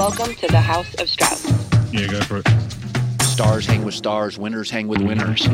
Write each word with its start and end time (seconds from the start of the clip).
Welcome 0.00 0.34
to 0.36 0.46
the 0.46 0.62
House 0.62 0.94
of 0.94 1.10
Strauss. 1.10 1.44
Yeah, 1.92 2.06
go 2.06 2.22
for 2.22 2.38
it. 2.38 2.48
Stars 3.20 3.66
hang 3.66 3.84
with 3.84 3.92
stars, 3.92 4.38
winners 4.38 4.70
hang 4.70 4.88
with 4.88 5.02
winners. 5.02 5.46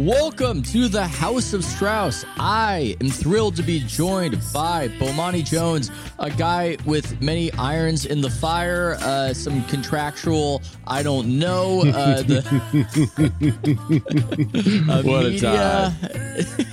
Welcome 0.00 0.62
to 0.64 0.88
the 0.88 1.06
House 1.06 1.52
of 1.52 1.64
Strauss. 1.64 2.24
I 2.36 2.96
am 3.00 3.10
thrilled 3.10 3.54
to 3.56 3.62
be 3.62 3.78
joined 3.78 4.36
by 4.52 4.88
Bomani 4.88 5.44
Jones, 5.44 5.88
a 6.18 6.30
guy 6.30 6.76
with 6.84 7.22
many 7.22 7.52
irons 7.52 8.04
in 8.04 8.20
the 8.20 8.28
fire, 8.28 8.96
uh, 9.00 9.32
some 9.32 9.62
contractual, 9.66 10.62
I 10.84 11.04
don't 11.04 11.38
know. 11.38 11.82
Uh, 11.82 12.22
the, 12.22 12.38
uh, 14.90 15.02
What 15.04 15.26
a 15.26 15.30
media. 15.30 15.94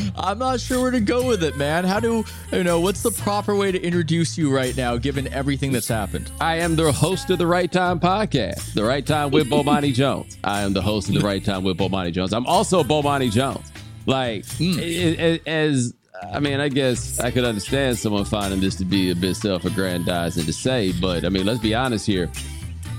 I'm 0.16 0.38
not 0.38 0.60
sure 0.60 0.80
where 0.82 0.90
to 0.90 1.00
go 1.00 1.26
with 1.26 1.42
it, 1.42 1.56
man. 1.56 1.84
How 1.84 2.00
do 2.00 2.24
you 2.52 2.64
know 2.64 2.80
what's 2.80 3.02
the 3.02 3.10
proper 3.10 3.54
way 3.56 3.72
to 3.72 3.80
introduce 3.82 4.36
you 4.38 4.54
right 4.54 4.76
now, 4.76 4.96
given 4.96 5.28
everything 5.32 5.72
that's 5.72 5.88
happened? 5.88 6.30
I 6.40 6.56
am 6.56 6.76
the 6.76 6.90
host 6.92 7.30
of 7.30 7.38
the 7.38 7.46
Right 7.46 7.70
Time 7.70 8.00
podcast, 8.00 8.74
The 8.74 8.84
Right 8.84 9.04
Time 9.06 9.30
with 9.30 9.48
Bomani 9.48 9.92
Jones. 9.94 10.36
I 10.44 10.62
am 10.62 10.72
the 10.72 10.82
host 10.82 11.08
of 11.08 11.14
the 11.14 11.20
Right 11.20 11.44
Time 11.44 11.64
with 11.64 11.76
Bomani 11.78 12.12
Jones. 12.12 12.32
I'm 12.32 12.46
also 12.46 12.82
Bomani 12.82 13.30
Jones. 13.30 13.70
Like, 14.06 14.44
hmm. 14.56 14.74
i- 14.78 15.40
as 15.46 15.94
I 16.32 16.38
mean, 16.38 16.60
I 16.60 16.68
guess 16.68 17.18
I 17.18 17.30
could 17.32 17.44
understand 17.44 17.98
someone 17.98 18.24
finding 18.24 18.60
this 18.60 18.76
to 18.76 18.84
be 18.84 19.10
a 19.10 19.14
bit 19.14 19.34
self-aggrandizing 19.34 20.44
to 20.46 20.52
say, 20.52 20.92
but 21.00 21.24
I 21.24 21.28
mean, 21.28 21.44
let's 21.46 21.58
be 21.60 21.74
honest 21.74 22.06
here. 22.06 22.30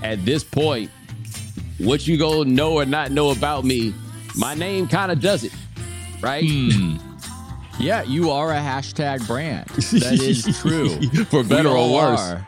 At 0.01 0.25
this 0.25 0.43
point, 0.43 0.91
what 1.77 2.05
you 2.05 2.17
go 2.17 2.43
know 2.43 2.73
or 2.73 2.85
not 2.85 3.11
know 3.11 3.29
about 3.31 3.63
me, 3.63 3.93
my 4.35 4.53
name 4.55 4.87
kind 4.87 5.11
of 5.11 5.21
does 5.21 5.43
it, 5.45 5.53
right? 6.23 6.43
Hmm. 6.43 6.97
Yeah, 7.79 8.03
you 8.03 8.31
are 8.31 8.51
a 8.51 8.59
hashtag 8.59 9.25
brand. 9.27 9.67
That 9.75 10.19
is 10.21 10.59
true. 10.59 10.99
For 11.25 11.43
better 11.43 11.69
or 11.69 11.93
worse. 11.93 12.19
are. 12.19 12.47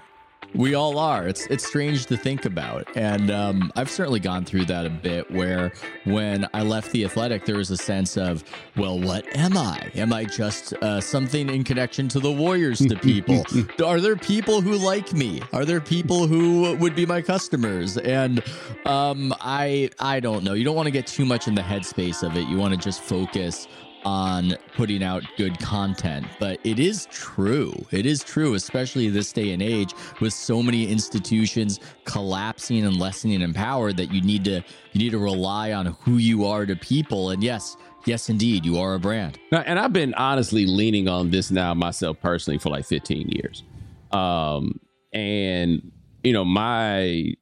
We 0.56 0.74
all 0.74 0.98
are. 0.98 1.28
It's 1.28 1.46
it's 1.48 1.68
strange 1.68 2.06
to 2.06 2.16
think 2.16 2.46
about, 2.46 2.88
and 2.96 3.30
um, 3.30 3.74
I've 3.76 3.90
certainly 3.90 4.22
gone 4.22 4.46
through 4.46 4.66
that 4.66 4.86
a 4.86 4.90
bit. 4.90 5.30
Where 5.30 5.74
when 6.06 6.48
I 6.54 6.62
left 6.62 6.92
the 6.92 7.04
athletic, 7.04 7.46
there 7.46 7.58
was 7.58 7.72
a 7.72 7.78
sense 7.78 8.18
of, 8.18 8.44
well, 8.78 8.98
what 8.98 9.26
am 9.36 9.58
I? 9.58 9.92
Am 9.96 10.14
I 10.14 10.24
just 10.24 10.72
uh, 10.76 11.02
something 11.02 11.50
in 11.50 11.66
connection 11.66 12.08
to 12.10 12.22
the 12.22 12.32
Warriors 12.32 12.80
to 12.80 12.96
people? 12.96 13.44
are 13.86 14.00
there 14.00 14.16
people 14.16 14.62
who 14.62 14.78
like 14.78 15.12
me? 15.12 15.42
Are 15.52 15.66
there 15.66 15.82
people 15.82 16.26
who 16.26 16.76
would 16.78 16.96
be 16.96 17.06
my 17.06 17.22
customers? 17.22 17.98
And 17.98 18.42
um, 18.86 19.36
I 19.42 19.90
I 20.00 20.22
don't 20.22 20.46
know. 20.46 20.54
You 20.54 20.64
don't 20.64 20.76
want 20.76 20.88
to 20.88 20.92
get 20.92 21.06
too 21.06 21.26
much 21.26 21.50
in 21.50 21.56
the 21.56 21.62
headspace 21.62 22.24
of 22.24 22.38
it. 22.38 22.48
You 22.48 22.58
want 22.58 22.74
to 22.74 22.80
just 22.80 23.02
focus 23.02 23.68
on 24.06 24.56
putting 24.76 25.04
out 25.04 25.24
good 25.36 25.60
content. 25.60 26.26
But 26.40 26.60
it 26.64 26.80
is 26.80 27.08
true. 27.08 27.74
It 27.92 28.06
is 28.06 28.24
true, 28.24 28.54
especially 28.54 29.10
this 29.10 29.34
day 29.34 29.52
and 29.52 29.62
age 29.62 29.94
with 30.22 30.32
so 30.32 30.62
many 30.62 30.88
institutions 30.88 31.80
collapsing 32.06 32.86
and 32.86 32.98
lessening 32.98 33.42
in 33.42 33.54
power 33.54 33.92
that 33.92 34.14
you 34.14 34.22
need 34.22 34.46
to 34.46 34.62
you 34.94 35.00
need 35.00 35.12
to 35.12 35.20
rely 35.20 35.74
on 35.74 35.88
who 35.88 36.18
you 36.18 36.46
are 36.46 36.66
to 36.66 36.76
people. 36.76 37.32
And 37.32 37.44
yes, 37.44 37.76
yes 38.06 38.30
indeed, 38.30 38.64
you 38.64 38.78
are 38.78 38.94
a 38.94 39.00
brand. 39.00 39.40
And 39.52 39.80
I've 39.80 39.92
been 39.92 40.14
honestly 40.14 40.66
leaning 40.66 41.10
on 41.10 41.32
this 41.32 41.52
now 41.52 41.74
myself 41.74 42.22
personally 42.22 42.60
for 42.60 42.70
like 42.70 42.86
15 42.86 43.30
years. 43.30 43.64
Um, 44.12 44.80
and 45.12 45.92
you 46.24 46.34
know, 46.34 46.46
my 46.46 47.34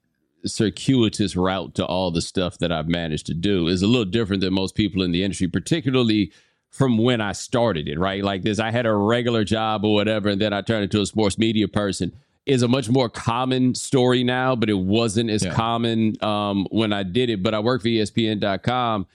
circuitous 0.45 1.35
route 1.35 1.75
to 1.75 1.85
all 1.85 2.11
the 2.11 2.21
stuff 2.21 2.57
that 2.57 2.71
I've 2.71 2.87
managed 2.87 3.25
to 3.27 3.33
do 3.33 3.67
is 3.67 3.81
a 3.81 3.87
little 3.87 4.05
different 4.05 4.41
than 4.41 4.53
most 4.53 4.75
people 4.75 5.01
in 5.01 5.11
the 5.11 5.23
industry, 5.23 5.47
particularly 5.47 6.31
from 6.73 6.97
when 6.97 7.21
I 7.21 7.31
started 7.31 7.87
it, 7.87 7.97
right? 7.97 8.21
Like 8.23 8.41
this, 8.41 8.59
I 8.59 8.71
had 8.71 8.85
a 8.85 8.93
regular 8.93 9.43
job 9.45 9.85
or 9.85 9.93
whatever, 9.93 10.27
and 10.29 10.41
then 10.41 10.51
I 10.53 10.61
turned 10.61 10.83
into 10.83 10.99
a 11.01 11.05
sports 11.05 11.37
media 11.37 11.67
person. 11.69 12.11
Is 12.45 12.61
a 12.61 12.67
much 12.67 12.89
more 12.89 13.07
common 13.07 13.73
story 13.73 14.21
now, 14.25 14.53
but 14.57 14.69
it 14.69 14.73
wasn't 14.77 15.29
as 15.29 15.45
Yeah. 15.45 15.53
common 15.53 16.21
um, 16.21 16.67
when 16.71 16.91
I 16.91 17.03
did 17.03 17.29
it. 17.29 17.41
But 17.41 17.53
I 17.53 17.59
worked 17.59 17.83
for 17.83 17.87
ESPN.com 17.87 19.07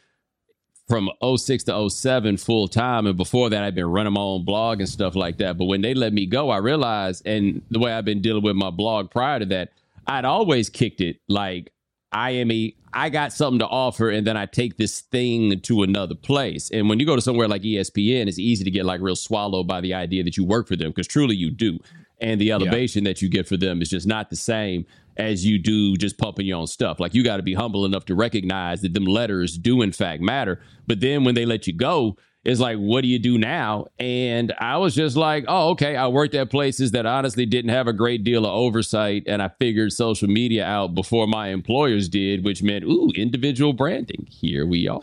from 0.89 1.11
06 1.37 1.65
to 1.65 1.91
07 1.91 2.39
full 2.39 2.69
time. 2.69 3.07
And 3.07 3.19
before 3.19 3.51
that, 3.51 3.63
I'd 3.63 3.75
been 3.75 3.85
running 3.91 4.15
my 4.15 4.23
own 4.23 4.47
blog 4.47 4.81
and 4.81 4.89
stuff 4.89 5.15
like 5.15 5.37
that. 5.39 5.59
But 5.59 5.67
when 5.67 5.83
they 5.83 5.93
let 5.93 6.15
me 6.15 6.25
go, 6.25 6.49
I 6.49 6.57
realized, 6.57 7.27
and 7.27 7.61
the 7.71 7.79
way 7.79 7.93
I've 7.93 8.07
been 8.07 8.23
dealing 8.23 8.43
with 8.43 8.57
my 8.57 8.71
blog 8.71 9.11
prior 9.11 9.41
to 9.41 9.45
that, 9.47 9.73
I'd 10.07 10.25
always 10.25 10.71
kicked 10.71 11.03
it 11.03 11.21
like 11.29 11.71
I 12.13 12.31
am 12.31 12.51
a, 12.51 12.75
I 12.93 13.11
got 13.11 13.33
something 13.33 13.59
to 13.59 13.67
offer, 13.67 14.09
and 14.11 14.27
then 14.27 14.37
I 14.37 14.47
take 14.47 14.77
this 14.77 15.01
thing 15.01 15.61
to 15.61 15.83
another 15.83 16.15
place. 16.15 16.71
And 16.71 16.89
when 16.89 16.99
you 16.99 17.07
go 17.07 17.17
to 17.17 17.23
somewhere 17.23 17.49
like 17.49 17.63
ESPN, 17.63 18.29
it's 18.29 18.39
easy 18.39 18.65
to 18.65 18.71
get 18.71 18.87
like 18.87 19.01
real 19.01 19.17
swallowed 19.17 19.67
by 19.67 19.81
the 19.81 19.95
idea 19.95 20.25
that 20.25 20.37
you 20.37 20.45
work 20.45 20.69
for 20.69 20.77
them 20.77 20.91
because 20.91 21.07
truly 21.07 21.37
you 21.37 21.51
do. 21.51 21.79
And 22.21 22.41
the 22.41 22.51
elevation 22.51 23.05
that 23.05 23.23
you 23.23 23.29
get 23.29 23.47
for 23.47 23.57
them 23.57 23.81
is 23.81 23.91
just 23.91 24.07
not 24.07 24.31
the 24.31 24.37
same 24.37 24.87
as 25.19 25.45
you 25.45 25.59
do 25.59 25.97
just 25.97 26.19
pumping 26.19 26.47
your 26.47 26.59
own 26.59 26.67
stuff. 26.67 26.99
Like 26.99 27.15
you 27.15 27.23
got 27.23 27.37
to 27.37 27.43
be 27.43 27.55
humble 27.55 27.85
enough 27.85 28.05
to 28.07 28.15
recognize 28.15 28.81
that 28.83 28.95
them 28.95 29.05
letters 29.05 29.57
do 29.57 29.83
in 29.83 29.93
fact 29.93 30.23
matter. 30.23 30.61
But 30.87 31.01
then 31.01 31.25
when 31.25 31.35
they 31.35 31.45
let 31.45 31.67
you 31.67 31.73
go, 31.73 32.17
it's 32.45 32.61
like, 32.61 32.79
what 32.79 33.03
do 33.03 33.09
you 33.09 33.19
do 33.19 33.37
now? 33.37 33.87
And 33.99 34.55
I 34.59 34.77
was 34.77 34.95
just 34.95 35.17
like, 35.17 35.45
oh, 35.49 35.71
okay. 35.71 35.97
I 35.97 36.07
worked 36.07 36.35
at 36.35 36.51
places 36.51 36.93
that 36.93 37.05
honestly 37.05 37.47
didn't 37.47 37.71
have 37.71 37.89
a 37.89 37.93
great 37.93 38.25
deal 38.25 38.47
of 38.47 38.53
oversight, 38.53 39.25
and 39.27 39.43
I 39.43 39.51
figured 39.59 39.93
social 39.93 40.29
media 40.29 40.65
out 40.65 40.95
before 40.95 41.27
my 41.27 41.49
employers 41.49 42.09
did, 42.09 42.45
which 42.45 42.63
meant, 42.63 42.85
ooh, 42.85 43.11
individual 43.17 43.73
branding. 43.73 44.27
Here 44.31 44.67
we 44.67 44.89
are. 44.89 45.01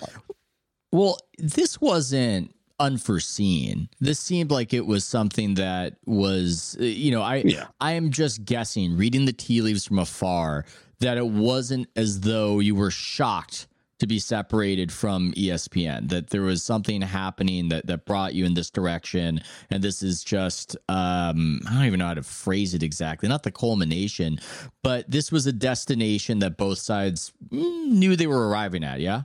Well, 0.91 1.17
this 1.37 1.79
wasn't 1.81 2.55
unforeseen. 2.79 3.89
This 3.99 4.19
seemed 4.19 4.51
like 4.51 4.73
it 4.73 4.85
was 4.85 5.05
something 5.05 5.55
that 5.55 5.95
was, 6.05 6.77
uh, 6.79 6.83
you 6.83 7.11
know, 7.11 7.21
I 7.21 7.43
Yeah. 7.45 7.67
I 7.79 7.93
am 7.93 8.11
just 8.11 8.43
guessing, 8.45 8.97
reading 8.97 9.25
the 9.25 9.33
tea 9.33 9.61
leaves 9.61 9.85
from 9.85 9.99
afar, 9.99 10.65
that 10.99 11.17
it 11.17 11.27
wasn't 11.27 11.87
as 11.95 12.21
though 12.21 12.59
you 12.59 12.75
were 12.75 12.91
shocked 12.91 13.67
to 13.99 14.07
be 14.07 14.19
separated 14.19 14.91
from 14.91 15.31
ESPN. 15.33 16.09
That 16.09 16.29
there 16.29 16.41
was 16.41 16.63
something 16.63 17.01
happening 17.01 17.69
that 17.69 17.87
that 17.87 18.05
brought 18.05 18.33
you 18.33 18.45
in 18.45 18.53
this 18.53 18.69
direction, 18.69 19.41
and 19.69 19.83
this 19.83 20.03
is 20.03 20.23
just 20.23 20.75
um, 20.89 21.61
I 21.69 21.73
don't 21.75 21.85
even 21.85 21.99
know 21.99 22.07
how 22.07 22.13
to 22.15 22.23
phrase 22.23 22.73
it 22.73 22.83
exactly. 22.83 23.29
Not 23.29 23.43
the 23.43 23.51
culmination, 23.51 24.39
but 24.83 25.09
this 25.09 25.31
was 25.31 25.47
a 25.47 25.53
destination 25.53 26.39
that 26.39 26.57
both 26.57 26.79
sides 26.79 27.33
mm, 27.49 27.87
knew 27.87 28.15
they 28.15 28.27
were 28.27 28.49
arriving 28.49 28.83
at. 28.83 28.99
Yeah. 28.99 29.23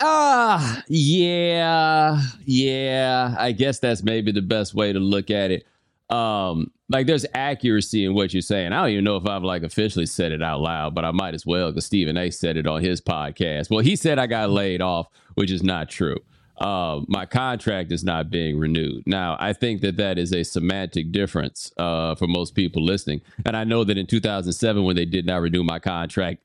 Ah, 0.00 0.82
yeah, 0.88 2.20
yeah. 2.44 3.36
I 3.38 3.52
guess 3.52 3.78
that's 3.78 4.02
maybe 4.02 4.32
the 4.32 4.42
best 4.42 4.74
way 4.74 4.92
to 4.92 4.98
look 4.98 5.30
at 5.30 5.50
it. 5.50 5.66
Um, 6.10 6.70
like 6.92 7.06
there's 7.06 7.26
accuracy 7.34 8.04
in 8.04 8.14
what 8.14 8.34
you're 8.34 8.42
saying. 8.42 8.72
I 8.72 8.82
don't 8.82 8.90
even 8.90 9.04
know 9.04 9.16
if 9.16 9.26
I've 9.26 9.42
like 9.42 9.62
officially 9.62 10.06
said 10.06 10.30
it 10.30 10.42
out 10.42 10.60
loud, 10.60 10.94
but 10.94 11.04
I 11.04 11.10
might 11.10 11.34
as 11.34 11.46
well 11.46 11.70
because 11.70 11.86
Stephen 11.86 12.16
A. 12.16 12.30
said 12.30 12.56
it 12.56 12.66
on 12.66 12.82
his 12.82 13.00
podcast. 13.00 13.70
Well, 13.70 13.82
he 13.82 13.96
said 13.96 14.18
I 14.18 14.26
got 14.26 14.50
laid 14.50 14.82
off, 14.82 15.08
which 15.34 15.50
is 15.50 15.62
not 15.62 15.88
true. 15.88 16.18
Uh, 16.58 17.00
my 17.08 17.24
contract 17.24 17.90
is 17.90 18.04
not 18.04 18.30
being 18.30 18.58
renewed. 18.58 19.02
Now, 19.06 19.36
I 19.40 19.52
think 19.52 19.80
that 19.80 19.96
that 19.96 20.18
is 20.18 20.32
a 20.32 20.44
semantic 20.44 21.10
difference 21.10 21.72
uh, 21.78 22.14
for 22.14 22.28
most 22.28 22.54
people 22.54 22.84
listening. 22.84 23.22
And 23.46 23.56
I 23.56 23.64
know 23.64 23.84
that 23.84 23.96
in 23.98 24.06
2007, 24.06 24.84
when 24.84 24.94
they 24.94 25.06
did 25.06 25.26
not 25.26 25.40
renew 25.40 25.64
my 25.64 25.78
contract, 25.78 26.42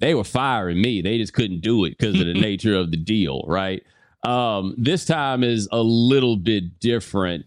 they 0.00 0.14
were 0.14 0.22
firing 0.22 0.80
me. 0.80 1.00
They 1.00 1.18
just 1.18 1.32
couldn't 1.32 1.60
do 1.60 1.84
it 1.86 1.98
because 1.98 2.20
of 2.20 2.26
the 2.26 2.34
nature 2.40 2.76
of 2.76 2.90
the 2.90 2.96
deal, 2.96 3.42
right? 3.46 3.82
Um, 4.22 4.74
this 4.76 5.04
time 5.04 5.42
is 5.42 5.68
a 5.72 5.82
little 5.82 6.36
bit 6.36 6.78
different, 6.78 7.46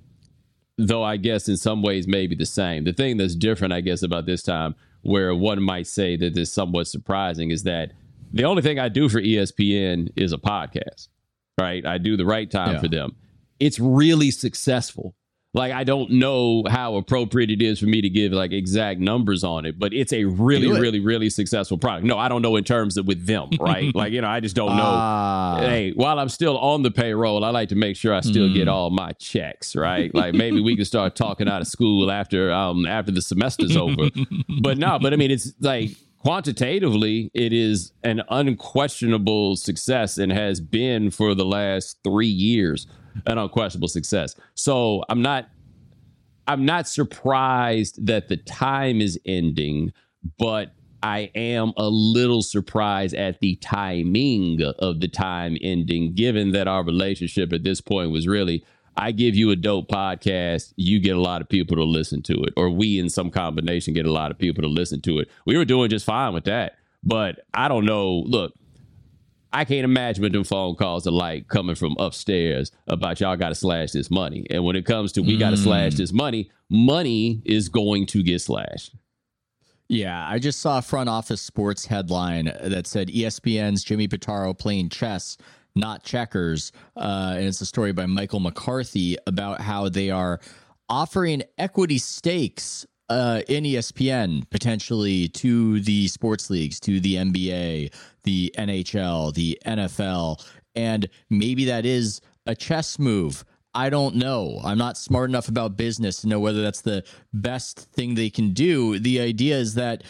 though 0.87 1.03
I 1.03 1.17
guess 1.17 1.47
in 1.47 1.57
some 1.57 1.81
ways 1.81 2.07
maybe 2.07 2.35
the 2.35 2.45
same. 2.45 2.83
The 2.83 2.93
thing 2.93 3.17
that's 3.17 3.35
different, 3.35 3.73
I 3.73 3.81
guess, 3.81 4.03
about 4.03 4.25
this 4.25 4.41
time, 4.43 4.75
where 5.01 5.33
one 5.35 5.61
might 5.61 5.87
say 5.87 6.15
that 6.17 6.37
is 6.37 6.51
somewhat 6.51 6.87
surprising, 6.87 7.51
is 7.51 7.63
that 7.63 7.91
the 8.33 8.43
only 8.45 8.61
thing 8.61 8.79
I 8.79 8.89
do 8.89 9.09
for 9.09 9.19
ESPN 9.21 10.11
is 10.15 10.31
a 10.33 10.37
podcast, 10.37 11.07
right? 11.59 11.85
I 11.85 11.97
do 11.97 12.15
the 12.17 12.25
right 12.25 12.49
time 12.49 12.75
Yeah. 12.75 12.81
for 12.81 12.87
them. 12.87 13.15
It's 13.59 13.79
really 13.79 14.31
successful. 14.31 15.15
Like 15.53 15.74
I 15.74 15.83
don't 15.83 16.12
know 16.12 16.63
how 16.69 16.95
appropriate 16.95 17.51
it 17.51 17.62
is 17.62 17.77
for 17.80 17.86
me 17.86 18.00
to 18.01 18.09
give 18.09 18.31
like 18.31 18.53
exact 18.53 19.01
numbers 19.01 19.44
on 19.44 19.65
it, 19.65 19.77
but 19.77 19.94
it's 19.94 20.13
a 20.13 20.24
really, 20.24 20.69
it. 20.69 20.80
really, 20.80 21.01
really 21.01 21.30
successful 21.30 21.77
product. 21.77 22.06
No, 22.06 22.18
I 22.18 22.30
don't 22.30 22.42
know 22.42 22.56
in 22.56 22.63
terms 22.63 22.95
of 22.95 23.06
with 23.06 23.25
them, 23.25 23.50
right? 23.59 23.94
like 24.01 24.13
you 24.13 24.21
know, 24.21 24.30
I 24.30 24.39
just 24.39 24.56
don't 24.56 24.77
know. 24.77 24.83
Ah. 24.86 25.57
hey, 25.59 25.92
while 25.92 26.19
I'm 26.19 26.30
still 26.30 26.57
on 26.57 26.83
the 26.83 26.92
payroll, 26.92 27.44
I 27.44 27.50
like 27.50 27.68
to 27.69 27.75
make 27.75 27.98
sure 27.98 28.13
I 28.13 28.21
still 28.21 28.48
Hmm. 28.48 28.53
get 28.53 28.68
all 28.69 28.92
my 28.92 29.12
checks, 29.13 29.75
right? 29.75 30.13
Like 30.15 30.33
maybe 30.33 30.62
we 30.62 30.77
can 30.77 30.86
start 30.86 31.18
talking 31.18 31.50
out 31.50 31.59
of 31.62 31.68
school 31.68 32.09
after 32.09 32.50
um 32.53 32.86
after 32.86 33.12
the 33.12 33.21
semester's 33.21 33.75
over. 33.75 34.09
But 34.62 34.77
no, 34.77 35.00
but 35.00 35.12
I 35.12 35.18
mean 35.18 35.31
it's 35.31 35.51
like 35.59 35.89
quantitatively, 36.19 37.30
it 37.33 37.51
is 37.51 37.92
an 38.03 38.21
unquestionable 38.30 39.56
success 39.56 40.18
and 40.18 40.31
has 40.31 40.59
been 40.62 41.12
for 41.12 41.36
the 41.36 41.45
last 41.45 41.98
three 42.03 42.27
years 42.27 42.88
an 43.25 43.37
unquestionable 43.37 43.87
success. 43.87 44.35
So 44.55 45.03
I'm 45.09 45.21
not 45.21 45.49
I'm 46.47 46.65
not 46.65 46.87
surprised 46.87 48.05
that 48.05 48.27
the 48.27 48.37
time 48.37 48.99
is 48.99 49.19
ending, 49.25 49.93
but 50.37 50.73
I 51.03 51.31
am 51.35 51.73
a 51.77 51.87
little 51.87 52.41
surprised 52.41 53.15
at 53.15 53.39
the 53.39 53.55
timing 53.57 54.61
of 54.79 54.99
the 54.99 55.07
time 55.07 55.57
ending, 55.61 56.13
given 56.13 56.51
that 56.51 56.67
our 56.67 56.83
relationship 56.83 57.53
at 57.53 57.63
this 57.63 57.81
point 57.81 58.11
was 58.11 58.27
really 58.27 58.63
I 58.97 59.11
give 59.11 59.35
you 59.35 59.51
a 59.51 59.55
dope 59.55 59.87
podcast, 59.87 60.73
you 60.75 60.99
get 60.99 61.15
a 61.15 61.21
lot 61.21 61.41
of 61.41 61.49
people 61.49 61.77
to 61.77 61.83
listen 61.83 62.21
to 62.23 62.33
it, 62.43 62.53
or 62.57 62.69
we 62.69 62.99
in 62.99 63.09
some 63.09 63.31
combination 63.31 63.93
get 63.93 64.05
a 64.05 64.11
lot 64.11 64.31
of 64.31 64.37
people 64.37 64.61
to 64.61 64.67
listen 64.67 65.01
to 65.01 65.19
it. 65.19 65.29
We 65.45 65.57
were 65.57 65.65
doing 65.65 65.89
just 65.89 66.05
fine 66.05 66.33
with 66.33 66.43
that. 66.45 66.73
But 67.03 67.39
I 67.53 67.67
don't 67.67 67.85
know. 67.85 68.23
Look, 68.27 68.53
I 69.53 69.65
can't 69.65 69.83
imagine 69.83 70.24
what 70.24 70.31
them 70.31 70.44
phone 70.44 70.75
calls 70.75 71.06
are 71.06 71.12
like 71.12 71.48
coming 71.48 71.75
from 71.75 71.95
upstairs 72.00 72.71
about 72.88 73.19
y'all 73.19 73.36
got 73.36 73.50
to 73.50 73.56
slash 73.56 73.92
this 73.92 74.09
money. 74.09 74.45
And 74.50 74.63
when 74.63 74.75
it 74.75 74.86
comes 74.86 75.12
to 75.13 75.21
we 75.21 75.38
got 75.38 75.50
to 75.51 75.57
slash 75.57 75.95
this 75.95 76.13
money, 76.13 76.50
money 76.69 77.42
is 77.45 77.68
going 77.69 78.06
to 78.07 78.24
get 78.24 78.42
slashed. 78.42 78.95
Yeah, 79.89 80.25
I 80.25 80.39
just 80.39 80.62
saw 80.62 80.77
a 80.77 80.81
front 80.81 81.09
office 81.09 81.42
sports 81.42 81.86
headline 81.86 82.45
that 82.45 82.88
said 82.88 83.09
ESPN's 83.09 83.83
Jimmy 83.83 84.07
Pitaro 84.07 84.57
playing 84.57 84.88
chess, 84.88 85.36
not 85.75 86.03
checkers. 86.03 86.71
Uh, 86.95 87.33
and 87.36 87.45
it's 87.45 87.59
a 87.59 87.65
story 87.65 87.92
by 87.92 88.06
Michael 88.06 88.39
McCarthy 88.39 89.18
about 89.27 89.59
how 89.59 89.89
they 89.89 90.09
are 90.09 90.39
offering 90.88 91.44
equity 91.57 91.98
stakes 91.98 92.86
uh, 93.11 93.41
in 93.49 93.65
ESPN 93.65 94.49
potentially 94.49 95.27
to 95.27 95.81
the 95.81 96.07
sports 96.07 96.49
leagues, 96.49 96.79
to 96.79 97.01
the 97.01 97.15
NBA, 97.15 97.93
the 98.23 98.55
NHL, 98.57 99.33
the 99.33 99.59
NFL. 99.65 100.41
And 100.75 101.09
maybe 101.29 101.65
that 101.65 101.85
is 101.85 102.21
a 102.45 102.55
chess 102.55 102.97
move. 102.97 103.43
I 103.73 103.89
don't 103.89 104.15
know. 104.15 104.61
I'm 104.63 104.77
not 104.77 104.97
smart 104.97 105.29
enough 105.29 105.49
about 105.49 105.75
business 105.75 106.21
to 106.21 106.27
know 106.29 106.39
whether 106.39 106.61
that's 106.61 106.81
the 106.81 107.03
best 107.33 107.79
thing 107.91 108.15
they 108.15 108.29
can 108.29 108.53
do. 108.53 108.97
The 108.97 109.19
idea 109.19 109.57
is 109.57 109.73
that 109.75 110.05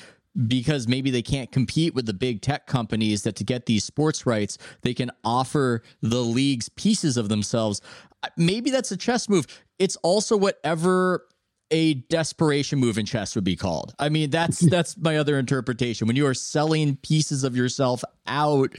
because 0.47 0.87
maybe 0.87 1.09
they 1.09 1.23
can't 1.23 1.51
compete 1.51 1.95
with 1.95 2.05
the 2.05 2.13
big 2.13 2.43
tech 2.43 2.67
companies 2.67 3.23
that 3.23 3.35
to 3.37 3.43
get 3.43 3.65
these 3.65 3.83
sports 3.83 4.27
rights, 4.27 4.59
they 4.83 4.93
can 4.93 5.09
offer 5.23 5.81
the 6.03 6.21
leagues 6.21 6.69
pieces 6.69 7.17
of 7.17 7.29
themselves. 7.29 7.81
Maybe 8.37 8.69
that's 8.69 8.91
a 8.91 8.97
chess 8.97 9.27
move. 9.27 9.47
It's 9.79 9.95
also 9.97 10.37
whatever 10.37 11.25
a 11.71 11.95
desperation 11.95 12.79
move 12.79 12.97
in 12.97 13.05
chess 13.05 13.33
would 13.35 13.43
be 13.43 13.55
called. 13.55 13.95
I 13.97 14.09
mean, 14.09 14.29
that's 14.29 14.59
that's 14.69 14.97
my 14.97 15.17
other 15.17 15.39
interpretation. 15.39 16.07
When 16.07 16.15
you 16.15 16.27
are 16.27 16.33
selling 16.33 16.97
pieces 16.97 17.43
of 17.43 17.55
yourself 17.55 18.03
out 18.27 18.75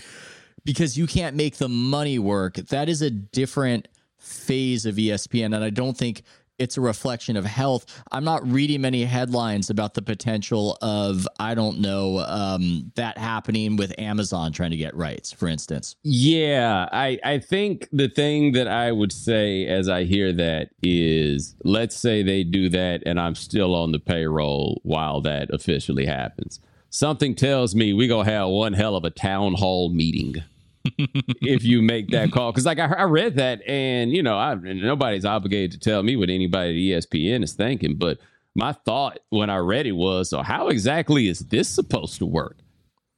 because 0.65 0.97
you 0.97 1.07
can't 1.07 1.35
make 1.35 1.57
the 1.57 1.69
money 1.69 2.19
work, 2.19 2.55
that 2.55 2.89
is 2.89 3.03
a 3.03 3.11
different 3.11 3.89
phase 4.19 4.87
of 4.87 4.95
ESPN. 4.95 5.47
And 5.47 5.65
I 5.65 5.71
don't 5.71 5.97
think 5.97 6.23
it's 6.59 6.77
a 6.77 6.81
reflection 6.81 7.37
of 7.37 7.45
health. 7.45 8.03
I'm 8.11 8.25
not 8.25 8.47
reading 8.47 8.81
many 8.83 9.05
headlines 9.05 9.71
about 9.71 9.95
the 9.95 10.03
potential 10.03 10.79
of, 10.81 11.27
I 11.39 11.55
don't 11.55 11.81
know, 11.81 12.19
um, 12.19 12.93
that 12.97 13.19
happening 13.19 13.77
with 13.77 13.99
Amazon 13.99 14.53
trying 14.53 14.71
to 14.71 14.77
get 14.77 14.95
rights, 14.97 15.33
for 15.33 15.49
instance. 15.49 15.97
Yeah, 16.03 16.89
I 16.93 17.19
I 17.25 17.39
think 17.39 17.89
the 17.93 18.09
thing 18.09 18.53
that 18.53 18.69
I 18.69 18.93
would 18.93 19.13
say 19.13 19.67
as 19.67 19.89
I 19.89 20.05
hear 20.05 20.33
that 20.35 20.71
is 20.83 21.57
let's 21.65 21.97
say 21.97 22.23
they 22.23 22.45
do 22.45 22.69
that 22.71 23.03
and 23.07 23.19
I'm 23.19 23.35
still 23.35 23.75
on 23.75 23.93
the 23.93 23.99
payroll 23.99 24.81
while 24.85 25.21
that 25.23 25.53
officially 25.53 26.07
happens. 26.07 26.61
Something 26.91 27.35
tells 27.35 27.75
me 27.75 27.95
we're 27.95 28.09
going 28.09 28.27
to 28.27 28.33
have 28.33 28.49
one 28.49 28.75
hell 28.75 28.97
of 28.97 29.05
a 29.05 29.11
town 29.11 29.55
hall 29.55 29.89
meeting. 29.89 30.43
If 30.85 31.65
you 31.65 31.83
make 31.83 32.11
that 32.11 32.33
call. 32.33 32.53
Because 32.53 32.67
like 32.67 32.79
I, 32.79 32.87
I 32.87 33.03
read 33.05 33.37
that 33.37 33.67
and 33.67 34.13
you 34.13 34.23
know 34.23 34.37
I, 34.37 34.55
nobody's 34.55 35.25
obligated 35.25 35.73
to 35.73 35.79
tell 35.79 36.03
me 36.03 36.17
what 36.17 36.31
anybody 36.31 36.93
at 36.95 37.03
espn 37.05 37.43
is 37.43 37.53
thinking 37.53 37.97
but 37.97 38.19
my 38.55 38.73
thought 38.73 39.19
when 39.31 39.51
i 39.51 39.57
read 39.57 39.87
it 39.87 39.93
was 39.93 40.31
so 40.31 40.43
how 40.43 40.69
exactly 40.69 41.29
is 41.29 41.41
this 41.41 41.69
supposed 41.69 42.19
to 42.19 42.27
work? 42.27 42.59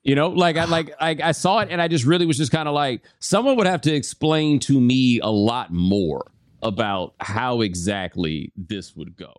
You 0.02 0.14
know 0.14 0.28
like 0.28 0.56
i 0.56 0.64
like 0.64 0.93
I, 1.00 1.16
I 1.22 1.32
saw 1.32 1.61
it 1.61 1.69
and 1.70 1.81
i 1.81 1.88
just 1.88 2.05
really 2.05 2.26
was 2.26 2.37
just 2.37 2.52
kind 2.52 2.69
of 2.69 2.75
like 2.75 3.02
someone 3.20 3.56
would 3.56 3.67
have 3.67 3.81
to 3.82 3.94
explain 3.94 4.60
to 4.60 4.78
me 4.78 5.20
a 5.20 5.31
lot 5.31 5.72
more 5.72 6.31
about 6.62 7.14
how 7.20 7.62
exactly 7.62 8.52
this 8.56 8.94
would 8.94 9.17
go 9.17 9.32